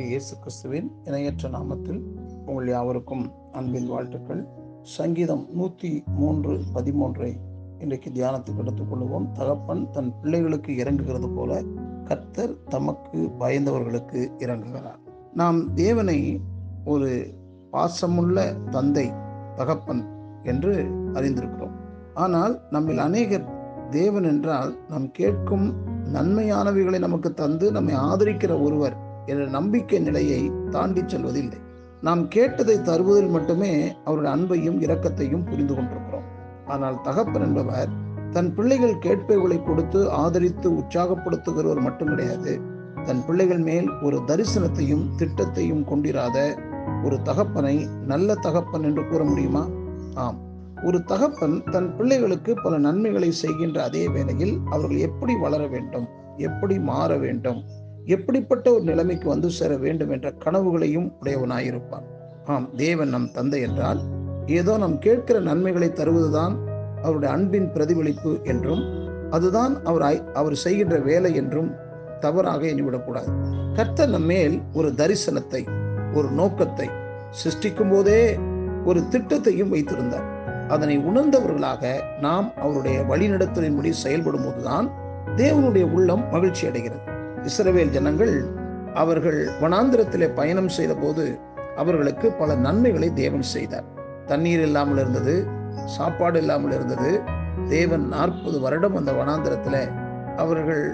ஆண்டவராகிய 0.00 0.12
இயேசு 0.12 0.34
கிறிஸ்துவின் 0.42 0.86
இணையற்ற 1.04 1.48
நாமத்தில் 1.48 1.98
உங்கள் 2.46 2.68
யாவருக்கும் 2.68 3.24
அன்பின் 3.52 3.88
வாழ்த்துக்கள். 3.88 4.40
சங்கீதம் 4.96 5.42
நூற்றி 5.52 5.90
மூன்று 6.18 6.52
பதிமூன்றை 6.74 7.30
இன்றைக்கு 7.78 8.08
தியானத்துக்கு 8.10 8.62
எடுத்துக்கொள்வோம் 8.64 9.26
தகப்பன் 9.32 9.82
தன் 9.90 10.10
பிள்ளைகளுக்கு 10.22 10.72
இறங்குகிறது 10.82 11.28
போல 11.34 11.60
கர்த்தர் 12.04 12.54
தமக்கு 12.68 13.18
பயந்தவர்களுக்கு 13.40 14.22
இறங்குகிறார். 14.44 15.00
நாம் 15.32 15.60
தேவனை 15.74 16.18
ஒரு 16.84 17.10
பாசமுள்ள 17.72 18.38
தந்தை 18.70 19.06
தகப்பன் 19.56 20.02
என்று 20.44 20.74
அறிந்திருக்கிறோம். 21.18 21.76
ஆனால் 22.14 22.56
நம்மில் 22.70 23.04
அநேகர் 23.08 23.46
தேவன் 23.90 24.24
என்றால் 24.24 24.72
நாம் 24.88 25.06
கேட்கும் 25.10 25.68
நன்மையானவைகளை 26.16 26.98
நமக்கு 26.98 27.30
தந்து 27.34 27.66
நம்மை 27.72 27.94
ஆதரிக்கிற 28.08 28.52
ஒருவர் 28.62 28.96
என்ற 29.30 29.44
நம்பிக்கை 29.46 29.98
நிலையை 29.98 30.40
தாண்டி 30.70 31.02
செல்வதில்லை. 31.06 31.58
நாம் 32.00 32.22
கேட்டதை 32.28 32.76
தருவதில் 32.80 33.30
மட்டுமே 33.30 33.72
அவருடைய 34.04 34.32
அன்பையும் 34.36 34.78
இரக்கத்தையும் 34.82 35.48
புரிந்து 35.50 35.74
கொண்டிருக்கிறோம். 35.74 36.28
ஆனால் 36.66 36.98
தகப்பன் 37.02 37.42
என்பவர் 37.42 37.90
தன் 38.30 38.50
பிள்ளைகள் 38.54 39.00
கேட்பைகளை 39.00 39.56
கொடுத்து 39.64 40.00
ஆதரித்து 40.10 40.68
உற்சாகப்படுத்துகிறவர் 40.70 41.80
மட்டும் 41.80 42.08
கிடையாது 42.08 42.52
தன் 43.04 43.22
பிள்ளைகள் 43.26 43.58
மேல் 43.58 43.88
ஒரு 44.02 44.18
தரிசனத்தையும் 44.26 45.04
திட்டத்தையும் 45.18 45.84
கொண்டிராத 45.84 46.38
ஒரு 47.04 47.16
தகப்பனை 47.22 47.74
நல்ல 48.06 48.34
தகப்பன் 48.34 48.82
என்று 48.82 49.02
கூற 49.08 49.24
முடியுமா? 49.24 49.62
ஆம். 50.14 50.38
ஒரு 50.84 50.98
தகப்பன் 51.04 51.56
தன் 51.70 51.88
பிள்ளைகளுக்கு 51.96 52.52
பல 52.62 52.74
நன்மைகளை 52.78 53.30
செய்கின்ற 53.32 53.78
அதே 53.82 54.02
வேளையில் 54.08 54.54
அவர்கள் 54.70 54.98
எப்படி 54.98 55.34
வளர 55.36 55.62
வேண்டும் 55.66 56.06
எப்படி 56.36 56.76
மாற 56.80 57.16
வேண்டும் 57.16 57.60
எப்படிப்பட்ட 58.14 58.66
ஒரு 58.74 58.84
நிலைமைக்கு 58.90 59.26
வந்து 59.32 59.48
சேர 59.58 59.72
வேண்டும் 59.84 60.12
என்ற 60.14 60.28
கனவுகளையும் 60.44 61.08
உடையவனாயிருப்பான். 61.20 62.06
ஆம் 62.52 62.66
தேவன் 62.76 63.12
நம் 63.14 63.28
தந்தை 63.32 63.60
என்றால் 63.66 64.00
ஏதோ 64.58 64.72
நாம் 64.82 64.96
கேட்கிற 64.98 65.36
நன்மைகளை 65.48 65.88
தருவதுதான் 65.90 66.54
அவருடைய 67.02 67.30
அன்பின் 67.36 67.68
பிரதிபலிப்பு 67.74 68.32
என்றும் 68.44 68.82
அதுதான் 69.30 69.74
அவர் 69.84 70.04
அவர் 70.40 70.56
செய்கின்ற 70.64 70.96
வேலை 71.08 71.30
என்றும் 71.40 71.70
தவறாக 72.24 72.62
எண்ணிவிடக்கூடாது. 72.72 73.30
கர்த்தர் 73.76 74.12
நம் 74.14 74.28
மேல் 74.32 74.56
ஒரு 74.78 74.88
தரிசனத்தை 75.00 75.62
ஒரு 76.18 76.28
நோக்கத்தை 76.40 76.88
சிருஷ்டிக்கும் 77.40 77.92
போதே 77.92 78.20
ஒரு 78.84 79.00
திட்டத்தையும் 79.12 79.72
வைத்திருந்தார். 79.74 80.26
அதனை 80.68 80.96
உணர்ந்தவர்களாக 81.10 81.92
நாம் 82.20 82.48
அவருடைய 82.64 82.98
வழிநடத்தலின்படி 83.10 83.90
செயல்படும் 84.02 84.44
போதுதான் 84.46 84.88
தேவனுடைய 85.36 85.84
உள்ளம் 85.96 86.24
மகிழ்ச்சி 86.30 86.64
அடைகிறது 86.68 87.09
இஸ்ரவேல் 87.48 87.90
ஜனங்கள் 87.90 88.34
அவர்கள் 88.94 89.38
வனாந்திரத்திலே 89.60 90.34
பயணம் 90.34 90.68
செய்த 90.68 90.94
போது 90.94 91.24
அவர்களுக்கு 91.76 92.30
பல 92.30 92.54
நன்மைகளை 92.54 93.12
தேவன் 93.12 93.42
செய்தார். 93.42 93.84
தண்ணீர் 94.26 94.60
இல்லாமல் 94.60 94.98
இருந்தது 94.98 95.46
சாப்பாடு 95.84 96.38
இல்லாமல் 96.38 96.72
இருந்தது. 96.72 97.20
தேவன் 97.68 98.08
நாற்பது 98.08 98.60
வருடம் 98.60 98.96
அந்த 98.96 99.12
வனாந்திரத்தில் 99.12 99.82
அவர்கள் 100.36 100.84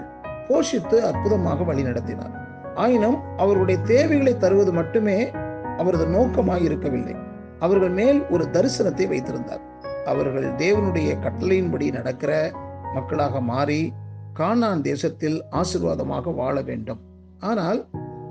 போஷித்து 0.47 0.97
அற்புதமாக 0.99 1.63
வழி 1.63 1.83
நடத்தினார். 1.83 2.33
ஆயினும் 2.75 3.17
அவருடைய 3.37 3.81
தேவைகளை 3.81 4.37
தருவது 4.37 4.73
மட்டுமே 4.73 5.31
அவரது 5.77 6.07
நோக்கமாக 6.07 6.59
இருக்கவில்லை. 6.59 7.15
அவர்கள் 7.59 7.89
மேல் 7.89 8.19
ஒரு 8.29 8.47
தரிசனத்தை 8.51 9.07
வைத்திருந்தார். 9.07 9.63
அவர்கள் 10.05 10.47
தேவனுடைய 10.55 11.09
கட்டளையின்படி 11.19 11.91
நடக்கிற 11.91 12.51
மக்களாக 12.93 13.41
மாறி 13.41 13.93
கானான் 14.39 14.81
தேசத்தில் 14.81 15.37
ஆசிர்வாதமாக 15.59 16.33
வாழ 16.41 16.55
வேண்டும். 16.69 17.01
ஆனால் 17.49 17.79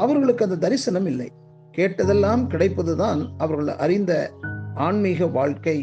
அவர்களுக்கு 0.04 0.44
அந்த 0.46 0.60
தரிசனம் 0.64 1.08
இல்லை. 1.12 1.28
கேட்டதெல்லாம் 1.78 2.42
கிடைப்பதுதான் 2.52 3.20
அவர்கள் 3.44 3.70
அறிந்த 3.84 4.12
ஆன்மீக 4.86 5.26
வாழ்க்கை 5.38 5.76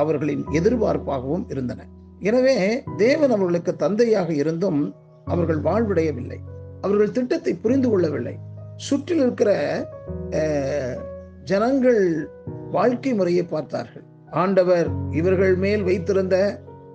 அவர்களின் 0.00 0.44
எதிர்பார்ப்பாகவும் 0.58 1.44
இருந்தன. 1.52 1.86
எனவே 2.28 2.56
தேவன் 2.96 3.32
அவர்களுக்கு 3.36 3.72
தந்தையாக 3.76 4.30
இருந்தும் 4.42 4.80
அவர்கள் 5.24 5.60
வாழ்விடையவில்லை. 5.68 6.38
அவர்கள் 6.80 7.14
திட்டத்தை 7.18 7.52
புரிந்து 7.54 7.88
கொள்ளவில்லை. 7.90 8.34
சுற்றில் 8.86 9.22
இருக்கிற 9.24 9.50
ஜனங்கள் 11.50 12.02
வாழ்க்கை 12.76 13.12
முறையை 13.14 13.44
பார்த்தார்கள். 13.44 14.04
ஆண்டவர் 14.42 14.88
இவர்கள் 15.10 15.54
மேல் 15.64 15.82
வைத்திருந்த 15.82 16.36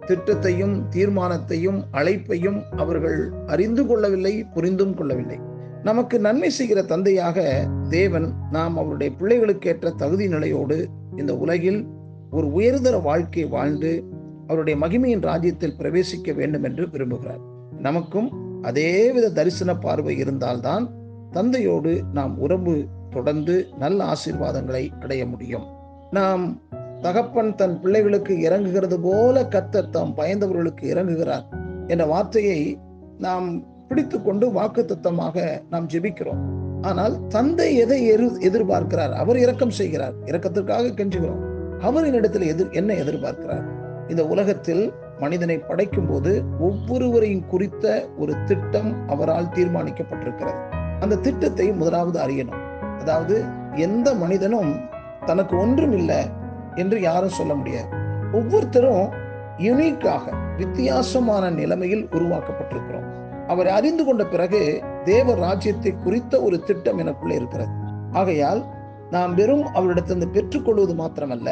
திட்டத்தையும் 0.08 0.76
தீர்மானத்தையும் 0.90 1.80
அழைப்பையும் 1.92 2.62
அவர்கள் 2.78 3.32
அறிந்து 3.48 3.86
கொள்ளவில்லை 3.86 4.44
புரிந்தும் 4.44 4.96
கொள்ளவில்லை. 4.96 5.40
நமக்கு 5.84 6.20
நன்மை 6.20 6.50
செய்கிற 6.50 6.84
தந்தையாக 6.84 7.68
தேவன் 7.90 8.34
நாம் 8.52 8.78
அவருடைய 8.78 9.16
பிள்ளைகளுக்கேற்ற 9.20 9.96
தகுதி 9.96 10.28
நிலையோடு 10.28 10.90
இந்த 11.16 11.38
உலகில் 11.38 11.88
ஒரு 12.32 12.52
உயர்தர 12.52 13.02
வாழ்க்கை 13.02 13.46
வாழ்ந்து 13.46 14.04
அவருடைய 14.48 14.88
மகிமையின் 14.88 15.22
ராஜ்யத்தில் 15.22 15.76
பிரவேசிக்க 15.78 16.36
வேண்டும் 16.36 16.64
என்று 16.64 16.86
விரும்புகிறார். 16.86 17.44
நமக்கும் 17.80 18.30
அதேவித 18.62 19.32
தரிசன 19.32 19.76
பார்வை 19.76 20.18
இருந்தால்தான் 20.18 20.92
தந்தையோடு 21.32 22.04
நாம் 22.14 22.40
உறவு 22.40 22.86
தொடர்ந்து 23.10 23.68
நல்ல 23.80 24.06
ஆசீர்வாதங்களை 24.06 25.02
அடைய 25.02 25.26
முடியும். 25.26 25.66
நாம் 26.12 26.62
தகப்பன் 27.02 27.56
தன் 27.56 27.82
பிள்ளைகளுக்கு 27.82 28.34
இறங்குகிறது 28.34 28.98
போல 29.02 29.44
கத்த 29.44 29.90
தாம் 29.90 30.14
பயந்தவர்களுக்கு 30.18 30.82
இறங்குகிறார் 30.82 31.46
என்ற 31.88 32.06
வார்த்தையை 32.06 32.80
நாம் 33.18 33.66
பிடித்து 33.88 34.22
கொண்டு 34.22 34.52
வாக்கு 34.52 34.86
தத்தமாக 34.86 35.62
நாம் 35.70 35.88
ஜெபிக்கிறோம். 35.88 36.42
ஆனால் 36.82 37.28
தந்தை 37.28 37.76
எதை 37.76 38.06
எரு 38.06 38.38
எதிர்பார்க்கிறார்? 38.40 39.12
அவர் 39.12 39.38
இரக்கம் 39.38 39.70
செய்கிறார். 39.70 40.14
இரக்கத்திற்காக 40.26 40.92
கெஞ்சுகிறோம். 40.92 41.42
அவர் 41.80 42.06
என்னிடத்தில் 42.06 42.42
எதிர் 42.42 42.70
என்ன 42.70 42.94
எதிர்பார்க்கிறார்? 42.94 43.64
இந்த 44.08 44.28
உலகத்தில் 44.28 44.94
மனிதனை 45.20 45.58
படைக்கும் 45.58 46.08
போது 46.08 46.44
ஒவ்வொருவரையும் 46.60 47.48
குறித்த 47.48 48.08
ஒரு 48.18 48.36
திட்டம் 48.46 49.08
அவரால் 49.08 49.48
தீர்மானிக்கப்பட்டிருக்கிறது. 49.48 50.60
அந்த 51.00 51.16
திட்டத்தை 51.16 51.72
முதலாவது 51.72 52.20
அறியணும். 52.20 52.64
அதாவது 53.00 53.44
எந்த 53.76 54.14
மனிதனும் 54.14 54.90
தனக்கு 55.26 55.58
ஒன்றும் 55.58 55.92
இல்லை 55.92 56.30
என்று 56.76 57.02
யாரும் 57.02 57.38
சொல்ல 57.40 57.54
முடியாது. 57.54 57.90
ஒவ்வொருத்தரும் 58.32 59.10
யுனிக்காக 59.58 60.24
வித்தியாசமான 60.58 61.50
நிலைமையில் 61.50 62.08
உருவாக்கப்பட்டிருக்கிறோம். 62.08 63.08
அவரை 63.48 63.72
அறிந்து 63.72 64.06
கொண்ட 64.06 64.26
பிறகு 64.26 64.84
தேவ 65.04 65.34
ராஜ்யத்தை 65.34 65.92
குறித்த 66.04 66.42
ஒரு 66.42 66.60
திட்டம் 66.60 67.00
எனக்குள்ளே 67.00 67.32
இருக்கிறது. 67.32 67.74
ஆகையால் 68.12 68.62
நாம் 69.12 69.34
வெறும் 69.34 69.66
அவரிடத்திலிருந்து 69.74 70.30
பெற்றுக்கொள்வது 70.32 70.94
மாத்திரமல்ல 70.96 71.50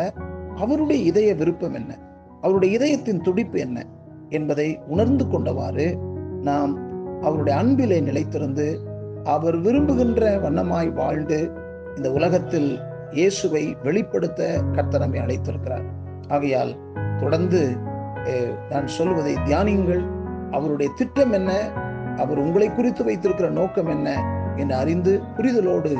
அவருடைய 0.56 1.04
இதய 1.04 1.36
விருப்பம் 1.36 1.74
என்ன 1.74 1.98
அவருடைய 2.42 2.76
இதயத்தின் 2.76 3.22
துடிப்பு 3.22 3.60
என்ன 3.60 3.86
என்பதை 4.30 4.80
உணர்ந்து 4.88 5.26
கொண்டவாறு 5.26 5.98
நாம் 6.42 6.74
அவருடைய 7.22 7.60
அன்பிலே 7.60 8.00
நிலைத்திருந்து 8.02 8.78
அவர் 9.24 9.58
விரும்புகின்ற 9.58 10.40
வண்ணமாய் 10.40 10.94
வாழ்ந்து 10.94 11.52
இந்த 11.96 12.12
உலகத்தில் 12.12 12.82
இயேசுவை 13.14 13.78
வெளிப்படுத்த 13.84 14.62
கர்த்தனமை 14.72 15.20
அழைத்திருக்கிறார். 15.24 15.88
ஆகையால் 16.28 16.74
தொடர்ந்து 17.20 17.62
நான் 18.70 18.88
சொல்வதை 18.88 19.34
தியானியுங்கள். 19.36 20.04
அவருடைய 20.52 20.92
திட்டம் 20.96 21.32
என்ன? 21.32 21.52
அவர் 22.18 22.38
உங்களை 22.38 22.68
குறித்து 22.72 23.04
வைத்திருக்கிற 23.04 23.50
நோக்கம் 23.50 23.88
என்ன? 23.88 24.10
என்று 24.56 24.76
அறிந்து 24.76 25.22
புரிதலோடு 25.38 25.92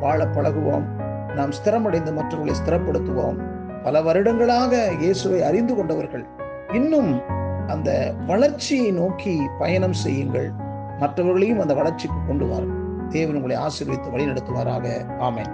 வாழ 0.00 0.24
பழகுவோம். 0.24 0.86
நாம் 1.34 1.50
ஸ்திரமடைந்து 1.50 2.12
மற்றவர்களை 2.14 2.54
ஸ்திரப்படுத்துவோம். 2.60 3.38
பல 3.82 4.02
வருடங்களாக 4.02 4.72
இயேசுவை 5.00 5.42
அறிந்து 5.42 5.74
கொண்டவர்கள் 5.74 6.24
இன்னும் 6.72 7.20
அந்த 7.66 8.14
வளர்ச்சியை 8.26 8.90
நோக்கி 8.90 9.40
பயணம் 9.58 9.96
செய்யுங்கள். 10.04 10.50
மற்றவர்களையும் 10.98 11.60
அந்த 11.60 11.74
வளர்ச்சிக்கு 11.74 12.20
கொண்டு 12.26 12.46
வாருங்கள். 12.46 13.08
தேவன் 13.08 13.34
உங்களை 13.34 13.56
ஆசீர்வித்து 13.56 14.10
வழிநடத்துவாராக. 14.14 14.86
ஆமேன். 15.28 15.52